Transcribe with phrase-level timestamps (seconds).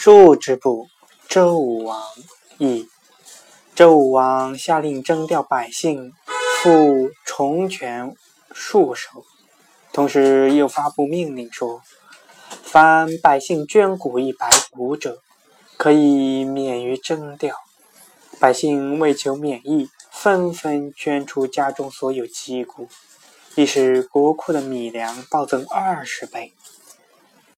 [0.00, 0.86] 数之部，
[1.28, 2.00] 周武王
[2.58, 2.88] 议。
[3.74, 6.12] 周武王下令征调百姓，
[6.62, 8.14] 复重权
[8.54, 9.24] 戍守，
[9.92, 11.82] 同时又发布命令说：
[12.62, 15.20] 凡百姓捐谷一百斛者，
[15.76, 17.56] 可以免于征调。
[18.38, 22.88] 百姓为求免疫，纷纷捐出家中所有积谷，
[23.56, 26.54] 一使国库的米粮暴增二十倍。